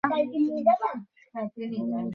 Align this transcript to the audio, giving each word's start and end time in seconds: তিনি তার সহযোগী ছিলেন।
তিনি 0.03 0.59
তার 0.67 0.95
সহযোগী 1.25 1.67
ছিলেন। 1.75 2.07